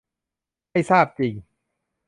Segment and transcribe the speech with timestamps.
[0.71, 1.33] ไม่ทราบจริง